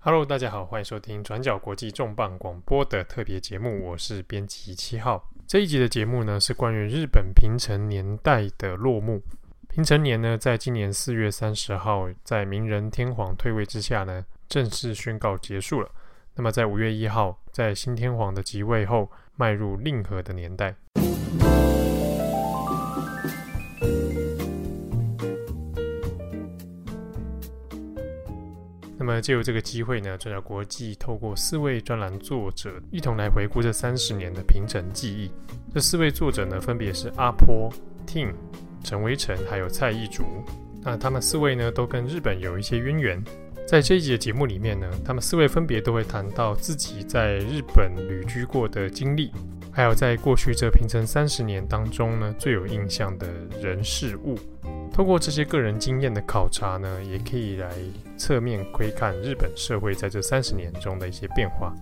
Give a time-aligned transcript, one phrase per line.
[0.00, 5.28] Hello，大家好，欢迎收听转角国际重磅广播的特别节目，我是编辑七号。
[5.44, 9.20] 这一集的节目呢，是关于日本平成年代的落幕。
[9.68, 15.90] 平成年呢，在今年四月三十号，在明仁天皇退位之下呢，正式宣告结束了。
[16.36, 20.76] 那么在五月一号，在新天皇的即位后，迈入令和的年代。
[29.08, 35.30] 那么，借由这个机会呢，转角国际透过四位专栏作者一同来回顾这三十年的平成记忆。
[35.72, 37.72] 这四位作者呢，分别是阿坡、
[38.06, 38.34] Tim、
[38.84, 40.24] 陈维辰，还有蔡义竹。
[40.82, 43.24] 那他们四位呢，都跟日本有一些渊源。
[43.66, 49.32] 在这一集的节目里面呢，他们四位分别都会谈到自己在日本旅居过的经历，
[49.72, 53.26] 还有在过去这平成三十年当中呢，最有印象的
[53.62, 54.38] 人事物。
[54.92, 57.70] 透过这些个人经验的考察呢，也可以来
[58.18, 61.72] 侧面窥看日本社会在这三十年中的一些变化。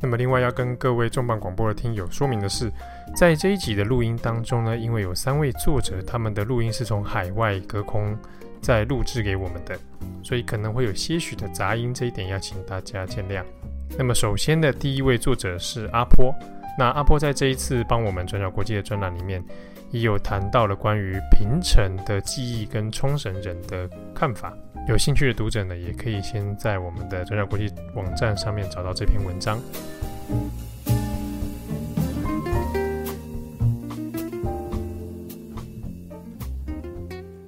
[0.00, 2.70] 那么，另外要跟各位重磅广播的听友说明的是，
[3.16, 8.16] 在这一集的录音当中呢，因为有三位作者他们的录音是从海外隔空
[8.60, 9.76] 在录制给我们的，
[10.22, 13.42] 所以可能会有些许的杂音，这一点要请大家见谅。
[13.96, 16.32] 那么，首先的第一位作者是阿波。
[16.78, 19.42] 那阿波在这一次帮我们转角国际的专栏里面，
[19.90, 24.56] 也有谈到了关于平成的记忆跟冲绳人的看法。
[24.88, 29.60] 有兴趣的读者呢，也可以先在我们的转角国际网站上面找到这篇文章。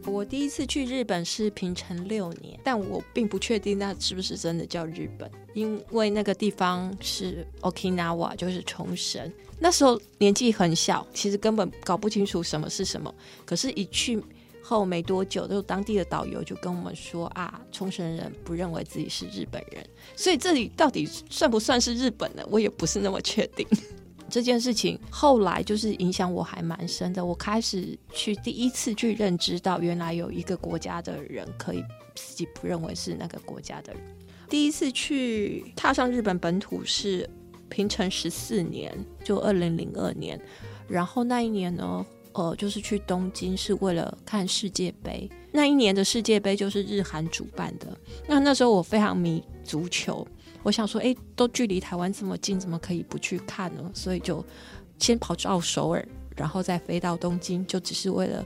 [0.04, 9.32] 我第一次去日本是平成六年，但我并不确定那是不是真的叫日本，因为那个地方是 Okinawa，就是冲绳。
[9.58, 13.14] 那时候年纪很小，其实根本搞不清楚什么是什么。
[13.46, 14.22] 可是，一去
[14.70, 22.42] 后没多久，就当地的导游就跟我们说啊，冲绳人不认为自己是日本人，所以这里到底算不算是日本呢？
[22.48, 23.66] 我也不是那么确定。
[24.30, 27.24] 这件事情后来就是影响我还蛮深的。
[27.24, 34.02] 我开始去第一次去认知到，原来有一个国家的人可以自己不认为是那个国家的人。
[34.48, 37.28] 第一次去踏上日本本土是。
[37.72, 38.92] 平成十四年，
[39.22, 40.36] 就二零零二年，
[40.88, 45.28] 然后那一年呢，呃，就是去东京是为了看世界杯。
[45.52, 47.86] 那一年的世界杯就是日韩主办的。
[48.26, 50.26] 那那时候我非常迷足球，
[50.62, 53.90] 我想说，哎，都距离台湾这么近，怎么可以不去看呢？
[53.94, 54.44] 所以就
[54.98, 58.44] 先跑到首尔，然后再飞到东京，就只是为了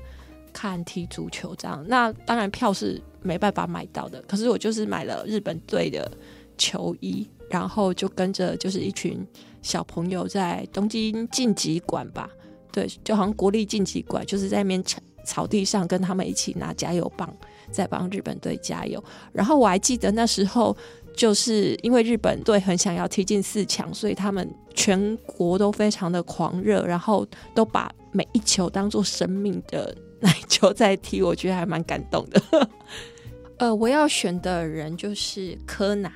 [0.52, 1.84] 看踢足球这样。
[1.88, 6.10] 那当然票是没办法买到的，可是我就是买了日本队的
[6.58, 7.28] 球衣。
[7.50, 9.24] 然后就跟着就是一群
[9.62, 12.28] 小朋友在东京竞技馆吧，
[12.74, 14.82] 对，就好像国立竞技馆，就是在那边
[15.24, 17.32] 草地上跟他们一起拿加油棒，
[17.70, 19.02] 在帮日本队加油。
[19.32, 20.76] 然后我还记得那时候，
[21.16, 27.24] 就是因为日本队很想要踢进四强，所以他们全国都非常的狂热，然后
[27.54, 32.68] 都把每一球当做生命的 奶球在踢，我觉得还蛮感动的。
[33.58, 36.12] 呃，我要选的人就是柯南。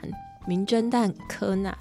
[0.46, 1.76] 名侦探柯南，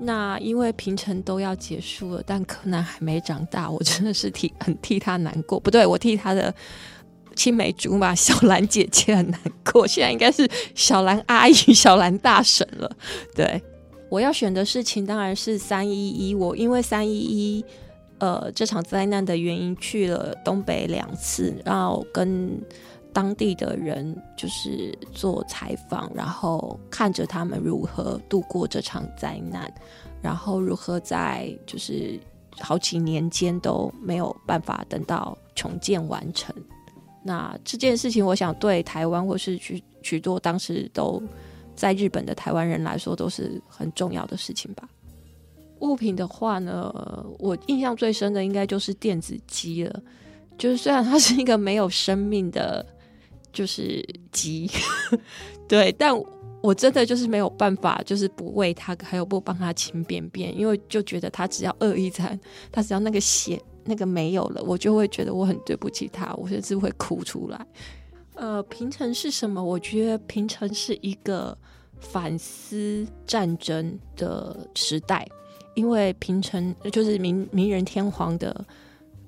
[0.00, 5.58] 那因为平成都要结束了，但柯南还没长大，我真的是替很替他难过。
[5.58, 6.54] 不对，我替他的
[7.34, 9.86] 青梅竹马小兰姐姐很难过。
[9.86, 12.90] 现在应该是小兰阿姨、小兰大婶了。
[13.34, 13.60] 对，
[14.08, 16.34] 我要选的事情当然是三一一。
[16.34, 17.64] 我因为三一一，
[18.18, 22.60] 呃，这场灾难的原因去了东北两次，然后跟。
[23.18, 29.68] 当地的人就是做采访，然后看着他们如何度过这场灾难，
[30.22, 32.16] 然后如何在就是
[32.60, 36.54] 好几年间都没有办法等到重建完成。
[37.24, 41.20] 那这件事情，我想对台湾或是许许多当时都
[41.74, 44.88] 在日本的台湾人来说，都是很重要的事情吧。
[45.80, 46.94] 物品的话呢，
[47.40, 50.02] 我印象最深的应该就是电子机了，
[50.56, 52.86] 就是虽然它是一个没有生命的。
[53.58, 54.70] 就是急，
[55.66, 56.14] 对，但
[56.62, 62.38] 我真的就是没有办法，就是不喂他，还有不帮他清便便，因为就觉得他只要饿一餐，
[62.70, 67.66] 他只要那个血那个没有了，我就会觉得我很对不起他，我甚至会哭出来。
[68.36, 69.60] 呃，平成是什么？
[69.60, 71.58] 我觉得平成是一个
[71.98, 75.26] 反思战争的时代，
[75.74, 78.64] 因为平成就是明明仁天皇的。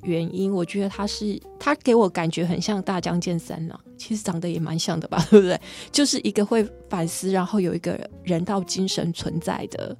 [0.02, 5.60] 原因，我觉得他是他给我感觉很像大江健三郎，其实长得也蛮像的吧，对不对？
[5.92, 9.96] 就是一个会反思，然后有一个人道精神存在的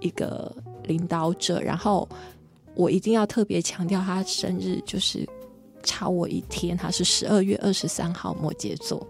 [0.00, 0.54] 一个
[0.84, 1.60] 领导者。
[1.60, 2.08] 然后
[2.74, 5.26] 我一定要特别强调，他生日就是
[5.82, 9.06] 差我一天，他是十二月二十三号，摩羯座。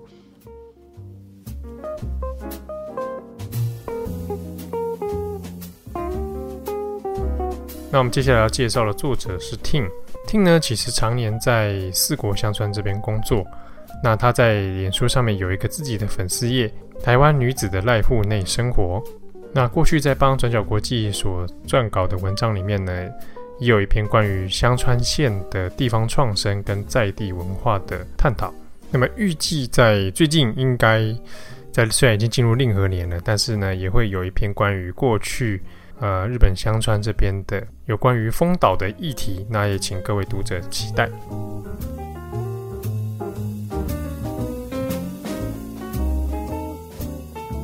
[7.90, 9.88] 那我们接下来要介绍的作者是 Tim，
[10.28, 13.42] 听呢，其实常年在四国香川这边工作。
[14.04, 16.70] 那他在脸书上面有一个自己的粉丝页，
[17.02, 19.02] 台湾女子的濑户内生活。
[19.54, 22.92] 那过去在帮转角国际所撰稿的文章里面呢，
[23.58, 28.52] 也有一篇关于香川县的地方创生跟在地文化的探讨。
[28.90, 31.02] 那么预计在最近应该
[31.72, 35.62] 在虽然已经进入令和年了，但是呢也会有一篇关于过去
[36.00, 41.08] 呃日本香川这边的有关于丰岛的议题，那也请各位读者期待。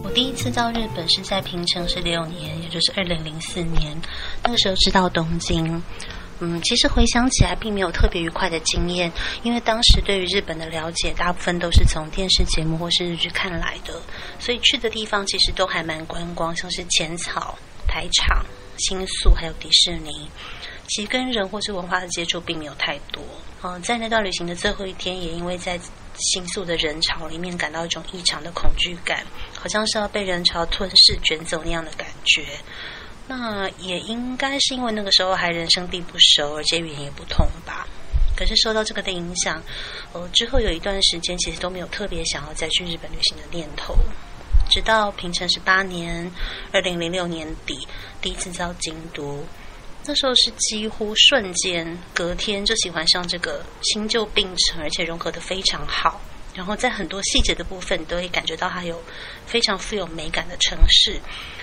[0.03, 3.97] 我第一次到日本是在平成十六年，也就是二零零四年。
[4.43, 5.81] 那个时候知道东京，
[6.41, 9.13] 嗯，其实回想起来并没有特别愉快的经验，
[9.45, 13.95] 因为当时对于日本的了解大部分都是从电视节目或是日剧看来的，
[14.41, 17.57] 所以去的地方其实都还蛮观光，像是浅草、
[17.95, 18.45] 台场、
[18.77, 20.29] 新宿还有迪士尼。
[20.89, 23.23] 其实跟人或是文化的接触并没有太多。
[23.63, 25.79] 嗯，在那段旅行的最后一天，也因为在
[26.17, 29.25] 新宿的人潮里面感到一种异常的恐惧感，
[29.57, 32.45] 好像是要被人潮吞噬卷走那样的感觉。
[33.29, 37.87] 那也应该是因为那个时候还人生地不熟，而且语言也不通吧。
[38.37, 39.63] 可是受到这个的影响，
[40.13, 43.97] 呃，之后有一段时间其实都没有特别想要再去日本旅行的念头。
[44.75, 46.29] 直到平成十八年，
[46.73, 47.87] 二零零六年底，
[48.21, 49.47] 第一次到京都。
[50.05, 56.21] 那时候是几乎瞬间，隔天就喜欢上这个新旧并存，而且融合的非常好。
[56.57, 59.01] 然后在很多细节的部分，都会感觉到它有
[59.47, 61.21] 非常富有美感的城市。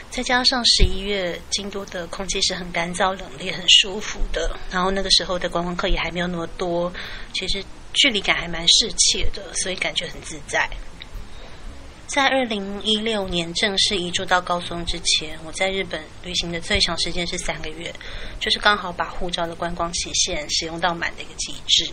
[0.10, 4.58] 再加上十一月京都的空气是很干燥、冷冽、很舒服的。
[4.72, 6.90] 然后那个时候的观光客也还没有那么多，
[7.34, 7.62] 其实
[7.92, 10.70] 距离感还蛮适切的，所以感觉很自在。
[12.14, 17.90] 在二零一六年正式移住到高松之前，我在日本旅行的最长时间是三个月，
[18.38, 21.90] 就是刚好把护照的观光期限使用到满的一个极致。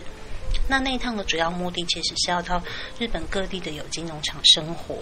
[0.67, 2.61] 那那一趟的主要目的其实是要到
[2.99, 4.97] 日本各地的有机农场生活。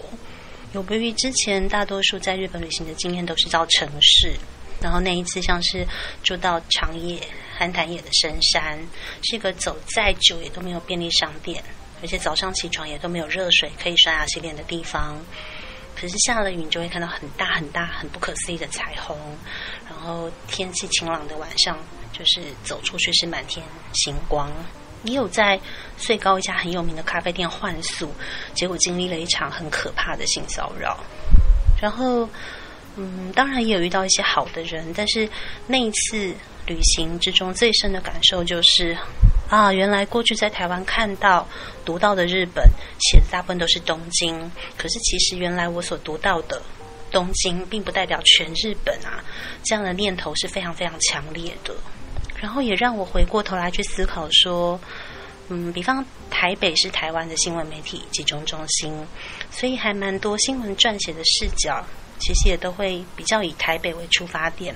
[0.73, 4.35] 有别于之前大多数在日本旅行的经验都是到城市，
[4.79, 5.83] 然后那一次像是
[6.21, 7.19] 住到长野、
[7.57, 8.77] 寒潭野的深山，
[9.23, 11.63] 是一个走再久也都没有便利商店。
[12.01, 15.17] 而且早上起床也都没有热水可以刷牙洗脸的地方，
[15.95, 19.17] 可是下了雨，你就会看到很大很大、很不可思议的彩虹。
[19.89, 21.75] 然后天气晴朗的晚上，
[22.13, 24.51] 就是走出去是满天星光。
[25.01, 25.59] 你有在
[25.97, 28.13] 最高一家很有名的咖啡店换宿，
[28.53, 30.99] 结果经历了一场很可怕的性骚扰。
[31.81, 32.29] 然后，
[32.95, 35.27] 嗯，当然也有遇到一些好的人，但是
[35.65, 36.35] 那一次
[36.67, 38.95] 旅行之中最深的感受就是。
[39.49, 41.47] 啊，原来过去在台湾看到、
[41.85, 46.61] 读到的日本写的大部分都是东京，可是其实原来我所读到的
[47.09, 49.23] 东京并不代表全日本啊，
[49.63, 51.73] 这样的念头是非常非常强烈的。
[52.39, 54.79] 然后也让我回过头来去思考说，
[55.47, 58.93] 嗯，比方台北是台湾的新闻媒体集中中心，
[59.49, 61.83] 所以还蛮多新闻撰写的视角，
[62.19, 64.75] 其实也都会比较以台北为出发点。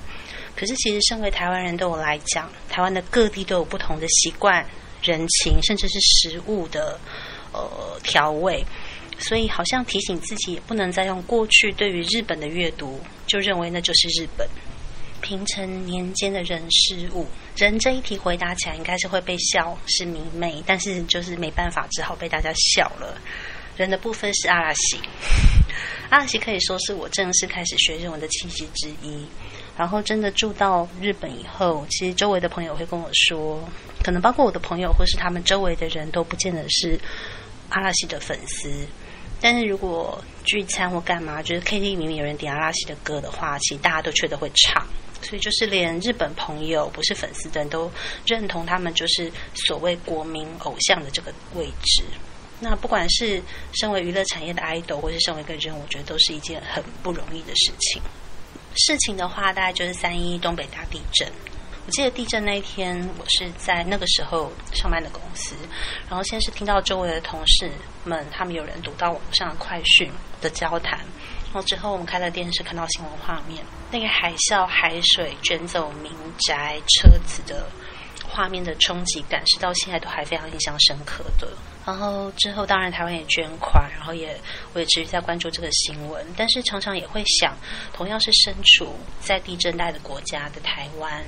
[0.54, 4.64] 可是，其实身为台湾人，对我来讲，台湾的各地都有不同的习惯、
[5.02, 6.98] 人情，甚至是食物的
[7.52, 8.64] 呃调味，
[9.18, 14.46] 所以好像提醒自己，也不能再用过去对于日本的阅读，就认为那就是日本。
[15.20, 17.24] 平成年间的人事物，
[17.56, 23.16] 人这一题回答起来应该是会被笑是迷妹，但是就是没办法，只好被大家笑了。
[23.76, 24.98] 人的部分是阿拉西，
[26.10, 29.24] 阿拉西可以说是我正式开始学日文的契机之一。
[29.76, 33.62] 然后真的住到日本以后，其实周围的朋友会跟我说，
[34.04, 36.98] 可能包括我的朋友或是他们周围的人都不见得是
[37.70, 38.70] 阿拉西的粉丝。
[39.40, 44.86] 但是如果聚餐或干嘛，就是 KTV 里面有人点阿拉西的歌的话，其实大家都觉得会唱。
[45.22, 47.90] 所以就是连日本朋友不是粉丝的人都
[48.26, 52.02] 认同他们就是所谓国民偶像的这个位置。
[52.60, 58.02] 那不管是身为娱乐产业的 idol，或是身为一个人，我觉得都是一件很不容易的事情。
[58.76, 61.28] 事情的话，大概就是三一东北大地震。
[61.84, 65.56] 我记得地震那一天，我是在那个时候上班的公司，
[66.08, 67.70] 然后先是听到周围的同事
[68.04, 70.08] 们，他们有人读到网上的快讯
[70.40, 71.00] 的交谈，
[71.46, 76.12] 然后之后我们开了电视，看到新闻画面，那个海啸、海水卷走民
[76.46, 77.66] 宅、车子的
[78.32, 81.46] 画面的冲击感，是到现在都还非常印象深刻的。
[81.84, 84.34] 然后之后，当然台湾也捐款，然后也
[84.72, 87.54] 我也持续在关注这个新闻，但是常常也会想，
[87.92, 91.22] 同样是身处在地震带的国家的台湾，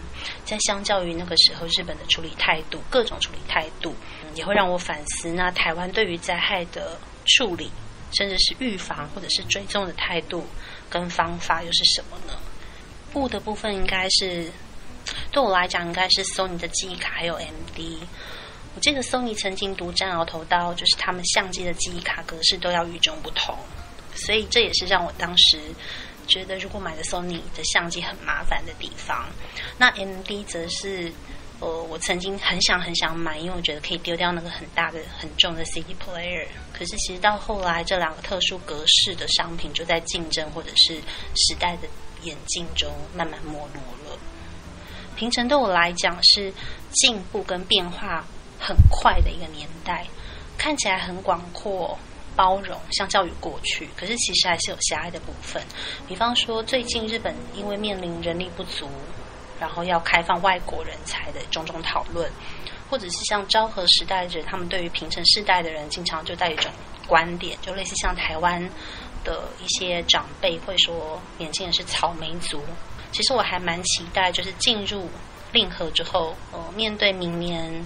[0.47, 3.95] 在相较于那个时候日本的处理态度，各种处理态度，
[4.35, 6.97] 也会让我反思，那台湾对于灾害的
[7.27, 7.71] 处理，
[8.17, 10.47] 甚至是预防或者是追踪的态度
[10.89, 12.39] 跟方法又是什么呢？
[13.13, 14.51] 不的部分应该是。
[15.35, 17.99] 对我来讲，应该是 Sony 的记忆卡还有 MD。
[18.77, 23.53] 我记得 Sony 曾经独占鳌头到，就是他们相机的记忆卡格式都要与众不同，
[24.15, 25.59] 所以这也是让我当时
[26.29, 29.29] 觉得，如果买的 Sony 的相机很麻烦的地方。
[29.77, 31.13] 那 MD 则是，
[31.59, 36.47] 呃，我曾经很想很想买，因为我觉得可以丢掉那个很大的、很重的 CD player。
[36.73, 40.95] 可是其实到后来，这两个特殊格式的商品就在竞争或者是
[41.35, 41.89] 时代的
[42.23, 44.17] 演进中慢慢没落了。
[45.17, 46.53] 平成对我来讲是
[46.91, 48.25] 进步跟变化
[48.59, 50.07] 很快的一个年代，
[50.59, 51.99] 看起来很广阔。
[52.37, 55.63] 包容，相较于过去，可是其实还是有狭隘的部分。
[56.09, 58.89] 比方说，最近日本因为面临人力不足，
[59.61, 62.29] 然后要开放外国人才的种种讨论，
[62.91, 66.69] 或者是像昭和时代的人，他们对于平成世代的人，经常就带一种
[67.07, 68.61] 观点，就类似像台湾
[69.23, 72.61] 的一些长辈会说，年轻人是草莓族。
[73.15, 75.09] 其实我还蛮期待，就是进入
[75.53, 77.83] 令和之后，呃，面对明年。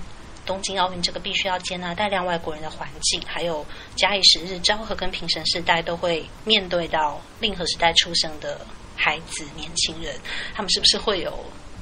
[0.46, 3.66] 东京奥运这个必须要接纳大量外国人的环境，还有
[3.96, 8.58] 假以时日，昭和跟平成世代都会面对到令和时代出生的
[8.96, 10.18] 孩子、年轻人，
[10.54, 11.38] 他们是不是会有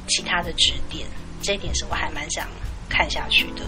[0.09, 1.07] 其他的指点？
[1.41, 2.49] 这一点是我还蛮想
[2.89, 3.63] 看下去的。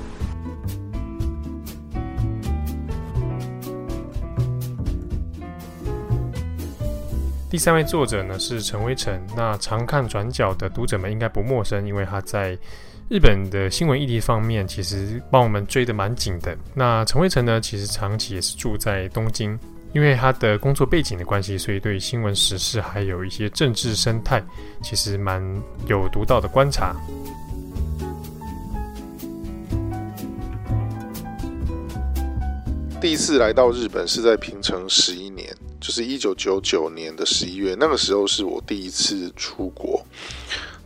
[7.50, 12.56] 第三位作者呢是陈威成，那常看转角的读者们应该不陌生，因为他在。
[13.10, 16.54] 日本的新闻议题方面，其实帮我们追得蛮紧的。
[16.74, 19.58] 那陈威成呢，其实长期也是住在东京，
[19.94, 24.44] 因为他的工作背景的关系，所以对新闻时事还有一些政治生态，
[24.82, 25.42] 其实蛮
[25.86, 26.94] 有独到的观察。
[33.00, 35.48] 第一次来到日本是在平成十一年，
[35.80, 40.04] 就是一九九九年的十一月，那个时候是我第一次出国，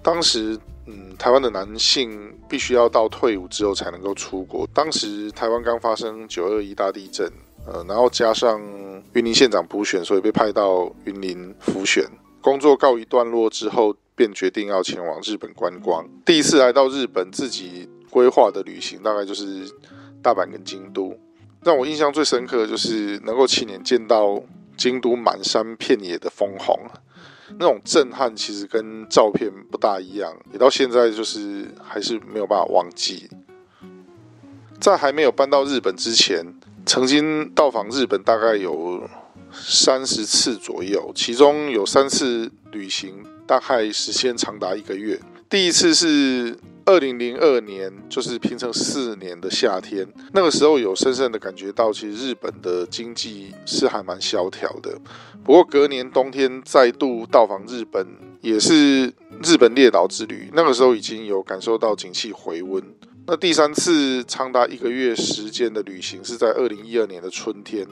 [0.03, 0.59] 当时。
[0.85, 4.69] 嗯，台湾的男性必须要到退伍之后才能够出国。
[4.75, 7.25] 当时台湾刚发生九二一大地震，
[7.65, 8.61] 呃，然后加上
[9.13, 12.05] 云林县长补选，所以被派到云林辅选。
[12.41, 16.05] 工作告一段落之后，便决定要前往日本观光。
[16.27, 19.71] 第一次来到日本，自己规划的旅行大概就是
[20.21, 21.17] 大阪跟京都。
[21.63, 24.43] 让我印象最深刻的就是能够亲眼见到
[24.77, 26.79] 京都满山遍野的枫红。
[27.59, 33.29] 那种震撼其实跟照片不大一样，也到现在就是还是没有办法忘记。
[34.81, 36.45] 在还没有搬到日本之前，
[36.87, 39.09] 曾经到访日本大概有
[39.53, 45.21] 三十次左右，其中有三次旅行大概时间长达一个月。
[45.51, 54.99] 第一次是二零零二年，就是平成四年的夏天，那个时候有深深的感觉到，其实日本的经济是还蛮萧条的。
[55.45, 58.07] 不过隔年冬天再度到访日本，
[58.41, 59.07] 也是
[59.43, 60.51] 日本列岛之旅。
[60.53, 62.83] 那个时候已经有感受到景气回温。
[63.27, 67.87] 那第三次长达一个月时间的旅行是在二零一二年的春天。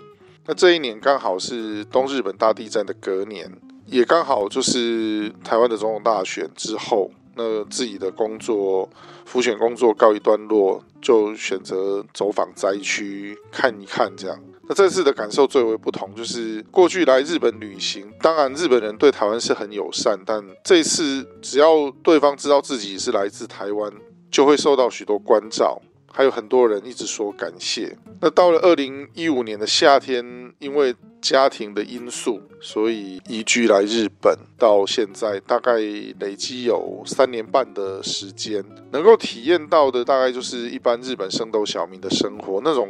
[0.46, 3.52] 那这一年刚好是东日本大地震的隔年，
[3.86, 7.12] 也刚好就是台湾的总统大选之后。
[7.40, 8.86] 那自己的工作，
[9.24, 14.38] 浮选工作告一段落，就选择走访灾区看一看，这样。
[14.68, 23.90] 那这次的感受最为不同，就是过去来日本旅行，当然日本人对台湾是很友善，但这次只要对方知道自己是来自台湾，
[24.30, 25.80] 就会受到许多关照。
[26.12, 27.96] 还有很多人一直说感谢。
[28.20, 34.36] 那到了二零一五年的夏天，因为家庭的因素，所以移居来日本。
[34.58, 38.62] 到现在大概累积有三年半的时间，
[38.92, 42.88] 能够体验到的大概就是一般日本圣斗小民的生活，那种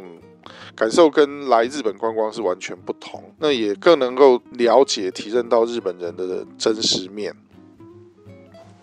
[0.75, 3.23] 感受跟来日本观光是完全不同。
[3.39, 7.33] 那也更能够了解、体认到日本人的真实面。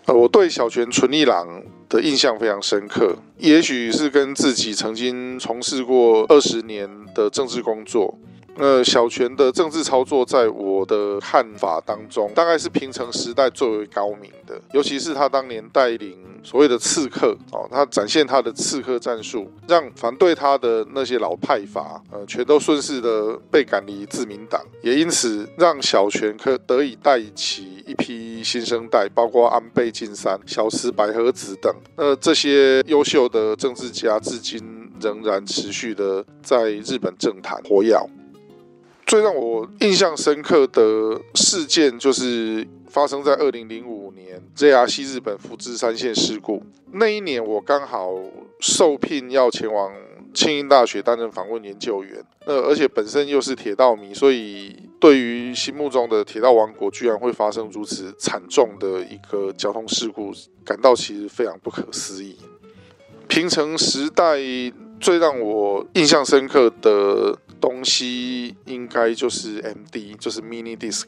[0.05, 8.17] 呃，我对小泉纯一郎的印象非常深刻，也许是跟自己曾经从事过二十年的政治工作。
[8.59, 34.61] 呃，小泉的政治操作，在我的看法当中，大概是平成时代最为高明的，尤其是他当年带领所谓的刺客哦，他展现他的刺客战术，让反对他的那些老派阀，呃，全都顺势的被赶离自民党，也因此让小泉可得以带起一批新生代，包括安倍晋三、小池百合子等，呃，这些优秀的政治家，至今
[34.99, 37.95] 仍然持续的在日本政坛活跃。
[39.09, 46.61] 最让我印象深刻的事件，就是发生在二零零五年 JR 西日本福知山线事故。
[46.91, 48.13] 那一年，我刚好
[48.59, 49.91] 受聘要前往
[50.31, 60.31] 庆应大学担任访问研究员，呃，而且本身又是铁道迷，所以对于心目中的铁道王国居然会发生如此惨重的一个交通事故，
[60.63, 62.37] 感到其实非常不可思议。
[63.27, 64.37] 平成时代
[64.99, 71.03] 最让我印象深刻的东西，应该就是 MD，就是 Mini Disc。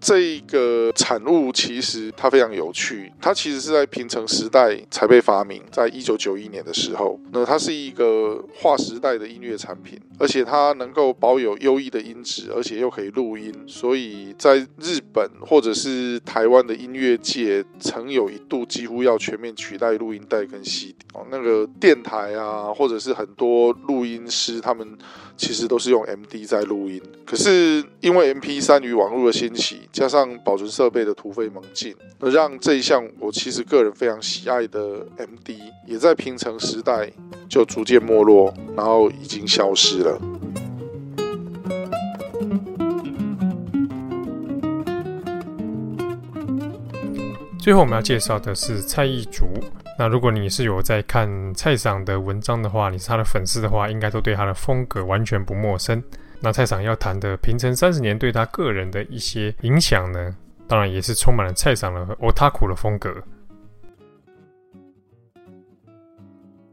[0.00, 24.86] 这个产物其实它非常有趣，它其实是在平成时代才被发明，在一九九一年的时候，那它是一个划时代的音乐产品，而且它能够保有优异的音质，而且又可以录音，所以在日本或者是台湾的音乐界，曾有一度几乎要全面取代录音带跟 CD 哦，那个电台啊，或者是很多录音师，他们
[25.36, 29.82] 其实都是用 MD 在录音，可是因为 MP3 与网络的兴起。
[29.92, 37.10] 加上保存设备的突飞猛进，而让这一项我其实个人非常喜爱的 MD，也在平成时代
[37.48, 40.20] 就逐渐没落，然后已经消失了。
[47.58, 49.46] 最后我们要介绍的是蔡义竹。
[49.98, 56.02] 那如果你是有在看蔡赏的文章的话，你是他的粉丝的话，应该都对他的风格完全不陌生。
[56.40, 60.36] 那蔡赏要谈的平成三十年对他个人的一些影响呢，
[60.68, 63.10] 当然也是充满了蔡赏的 otaku 的风格。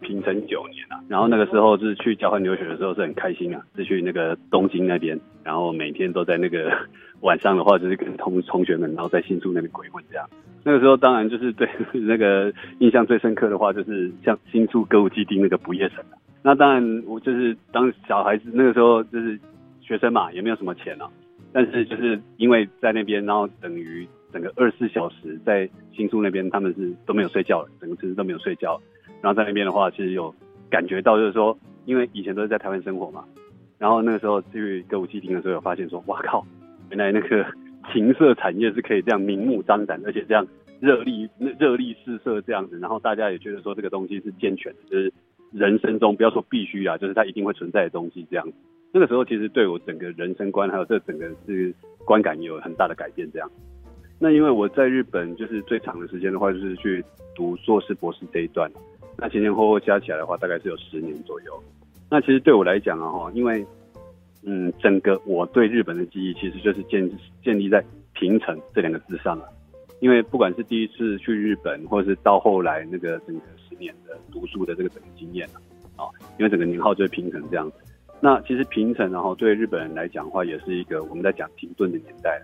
[0.01, 0.80] 平成九年啊，
[1.11, 6.71] 然后那个时候是去交换留学的时候是很开心啊，是去那个东京那边，然后每天都在那个
[7.19, 10.25] 晚上的话就是跟同同学们，然后在新宿那边鬼混这样。
[10.63, 16.03] 那个时候当然就是对 那个印象最深刻的话，就是像新宿歌舞伎町那个不夜城。
[16.41, 19.37] 那当然我就是当小孩子那个时候就是。
[19.83, 21.09] 学生嘛，也没有什么钱啊，
[21.51, 28.79] 但是就是因为在那边，然后等于整个二十四小时在新宿那边，他们是都没有睡觉，整个城市都没有睡觉。
[29.21, 30.33] 然后在那边的话，其实有
[30.71, 33.23] 感觉到，就是说，因为以前都是在台湾生活嘛，
[33.77, 36.43] 然后那个时候去歌舞伎町的时候，有发现说，哇靠，
[36.89, 37.45] 原来那个
[37.91, 40.47] 情色产业是可以这样明目张胆，而且这样
[40.79, 45.13] 热力热力四射这样子，然后大家也觉得说这个东西是健全的，就是
[45.51, 48.47] 人生中不要说必须啊，就是它一定会存在的东西这样。
[48.93, 51.73] 那个时候其实对我整个人生观还有这整个是
[52.05, 53.29] 观感有很大的改变。
[53.31, 53.49] 这样，
[54.19, 57.03] 那因为我在日本就是最长的时间的话，就是去
[57.35, 58.69] 读硕士、博士这一段，
[59.17, 61.63] 那前前后后加起来的话，大概是有十年左右。
[62.09, 63.65] 那其实对我来讲啊，哈，因为
[64.43, 67.09] 嗯，整个我对日本的记忆其实就是建
[67.43, 69.47] 建立在平成这两个字上了。
[69.99, 75.47] 因为不管是第一次去日本，或者是到后来那个整个十年的读书的这个整个经验
[75.95, 77.77] 啊，因为整个年号就是平成这样子。
[78.19, 82.41] 那其实平成，然后对日本人来讲的话，也是一个我们在讲停顿的年代。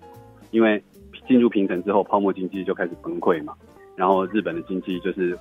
[0.51, 0.81] 因为
[1.27, 3.53] 进入平成之后，泡沫经济就开始崩溃嘛。
[3.95, 5.37] 然后日本的经济就是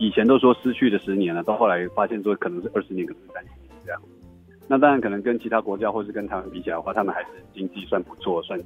[0.00, 4.00] 以前都说失去了十年了，到后来发现说可能是二十年，可能是三十年这样。
[4.66, 8.58] 那当然可能跟其他国家或是跟台湾比起来的话，他们还是经济算不错，算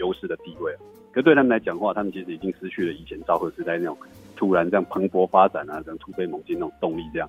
[0.00, 0.70] 优势的地位。
[1.12, 3.96] 可对他们来讲的话，他们其实已经失去了以前昭和时代那种
[4.36, 7.26] 突然这样蓬勃发展啊，这样突飞猛进那种动力这样。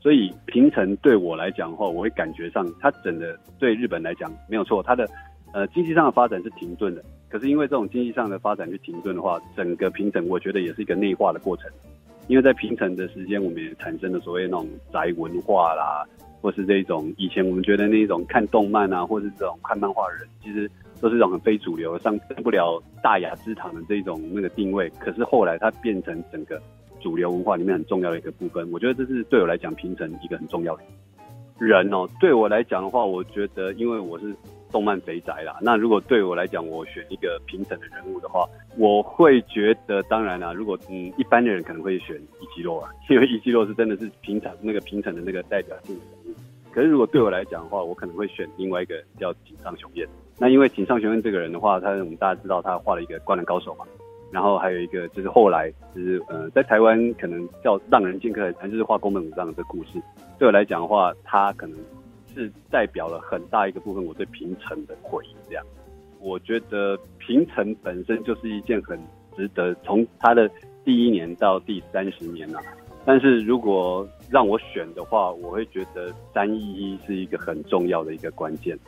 [0.00, 5.06] 所以平成对我来讲的话，我会感觉上，它整的对日本来讲没有错，它的
[5.52, 7.04] 呃经济上的发展是停顿的。
[7.28, 11.70] 可是因为这种经济上的发展去停顿的话，整个平成我觉得也是一个内化的过程。
[12.28, 16.04] 因为在平成的时间，我们也产生了所谓那种宅文化啦，
[16.40, 24.90] 或是这种以前我们觉得那种看动漫啊，或是这种看漫画的人，其实都是这种很非主流、上不了大雅之堂的这种那个定位。
[24.98, 26.60] 可是后来它变成整个。
[26.98, 30.82] 主流文化里面很重要的一个部分，我觉得这是对我来讲平成一个很重要的
[31.58, 32.08] 人哦。
[32.18, 34.34] 对我来讲的话，我觉得因为我是
[34.70, 46.36] 动漫肥宅啦，那如果对我来讲，我选一个平成的人物的话，我会觉得，当然啦，如果嗯一般的人可能会选一击落啊， 因为一击落是真的是平成那个平成的那个代表性的人物。
[46.70, 50.06] 可是如果对我来讲的话，我可能会选另外一个叫井上雄彦。
[50.38, 53.84] 那因为井上雄彦这个人的话，他我们大家知道他画了一个灌篮高手嘛。
[54.32, 59.92] 然后还有一个就是后来就是呃，在台湾可能叫浪人剑客，还是画宫本武藏的这故事。
[60.36, 61.78] 对我来讲的话，他可能
[62.36, 65.34] 是代表了很大一个部分我对平成的回忆。
[65.48, 65.64] 这样，
[66.20, 68.96] 我觉得平成本身就是一件很
[69.36, 70.48] 值得从它的
[70.84, 72.60] 第一年到第三十年啊。
[73.04, 78.78] 但是如果让我选的话，我会觉得三一一是一个很重要的一个关键。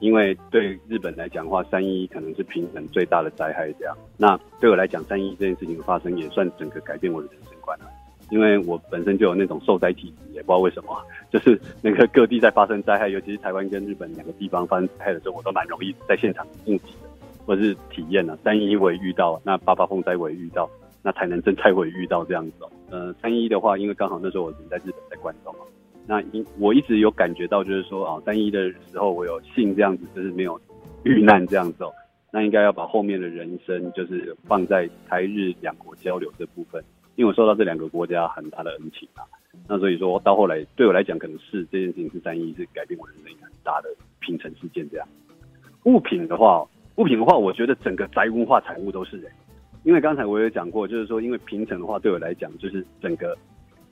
[0.00, 3.72] 因为对日本来讲的话，三一一可能是平成最大的灾害。
[3.78, 7.86] 这样，那对我来讲，三一一这件事情的发生也算整个改变我的人生观了。
[8.30, 10.96] 因为我本身就有那种受灾体质，也不知道为什么，
[11.30, 17.08] 就是那个各地在发生灾害， 尤其是台湾跟日本两个地方发生灾害的时候，我都蛮容易在现场目击的，
[17.46, 18.38] 或是体验了。
[18.42, 20.68] 三一我也遇到，那八八风灾我也遇到，
[21.02, 22.70] 那台南震灾我也遇到这样子哦。
[22.90, 25.60] 呃，三一的话，因为刚好那时候我人在日本在关东嘛。
[26.06, 30.60] 那一我一直有感觉到，就是说啊，三一的时候我有幸这样子，就是没有
[31.02, 31.90] 遇难这样子哦，
[32.30, 36.84] 那应该要把后面的人生就是放在台日两国交流这部分，
[37.16, 39.22] 因为我受到这两个国家很大的恩情啊。
[39.68, 45.06] 那所以说到后来对我来讲，可能是这件事情是战役是改变我人生一个很大的平成事件这样。
[45.84, 49.30] 物品的话，物品的话，我觉得整个宅文化产物都是人，
[49.84, 53.36] 因为刚才我也讲过，就是说因为平成的话对我来讲就是整个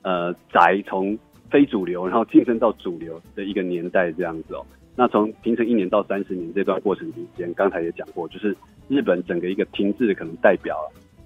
[0.01, 1.17] 呃宅从
[1.49, 4.65] 非主流然后晋升到主流的一个年代这样子哦。
[4.95, 8.55] 那从平成一年到三十年这段过程之间，刚才也讲过，就是
[8.89, 10.77] 日本整个一个停滞的可能代表。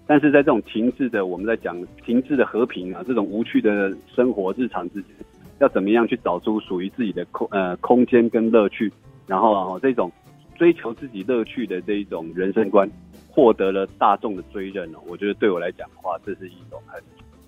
[0.09, 5.11] 但是在这种停滞的，我们在讲停滞的和平啊，这种无趣的生活日常之间，
[5.59, 8.89] 要怎么样去找出属于自己的空呃空间跟乐趣，
[9.27, 10.09] 然后啊这种
[10.55, 12.89] 追求自己乐趣的这一种人生观，
[13.29, 14.99] 获得了大众的追认哦。
[15.07, 17.03] 我觉得对我来讲的话，这是一种很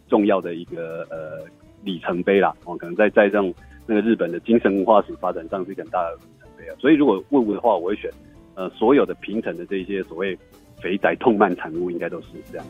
[0.09, 1.47] 重要的一个呃
[1.81, 2.53] 里程碑啦。
[2.65, 3.53] 哦，可能在在这种
[3.87, 6.75] 那个日本的精神文化史发展上是一个很大的里程碑啊。
[6.77, 8.11] 所以如果问我的话，我会选
[8.55, 10.37] 呃所有的平成的这些所谓。
[10.81, 12.65] 肥宅动漫产物应该都是这样。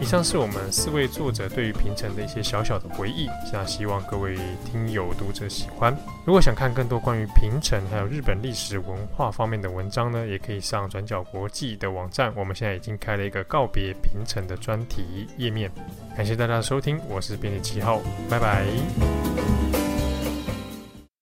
[0.00, 4.36] 以上是我们四位作者对于平城的一些小小的回忆，那希望各位
[4.70, 5.96] 听友读者喜欢。
[6.26, 12.30] 如果想看更多关于平城还有日本历史文化方面的文章呢，也可以上转角国际的网站。
[12.36, 15.70] 我们现在已经开了一个告别平城的专题页面。
[16.14, 18.66] 感谢大家的收听，我是编辑七号，拜拜。